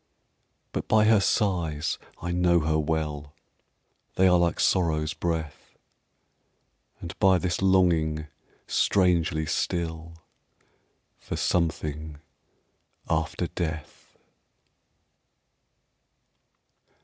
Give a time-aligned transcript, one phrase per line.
[0.71, 3.35] But by her sighs I know her well
[4.15, 5.77] They are like Sorrow's breath;
[6.99, 8.25] And by this longing,
[8.65, 10.13] strangely still,
[11.19, 12.17] For something
[13.07, 14.17] after death.